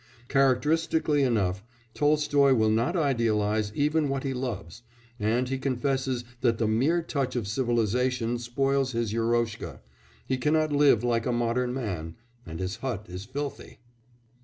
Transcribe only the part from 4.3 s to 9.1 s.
loves, and he confesses that the mere touch of civilisation spoils